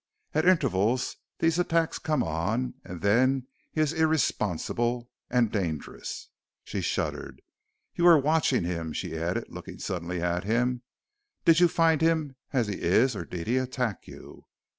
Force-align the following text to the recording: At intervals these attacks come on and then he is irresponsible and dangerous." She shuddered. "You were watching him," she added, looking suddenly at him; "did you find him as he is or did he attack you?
At 0.33 0.47
intervals 0.47 1.17
these 1.37 1.59
attacks 1.59 1.99
come 1.99 2.23
on 2.23 2.73
and 2.83 3.01
then 3.03 3.45
he 3.71 3.81
is 3.81 3.93
irresponsible 3.93 5.11
and 5.29 5.51
dangerous." 5.51 6.29
She 6.63 6.81
shuddered. 6.81 7.43
"You 7.93 8.05
were 8.05 8.17
watching 8.17 8.63
him," 8.63 8.93
she 8.93 9.15
added, 9.15 9.45
looking 9.49 9.77
suddenly 9.77 10.19
at 10.19 10.43
him; 10.43 10.81
"did 11.45 11.59
you 11.59 11.67
find 11.67 12.01
him 12.01 12.35
as 12.51 12.65
he 12.67 12.81
is 12.81 13.15
or 13.15 13.25
did 13.25 13.45
he 13.45 13.59
attack 13.59 14.07
you? 14.07 14.47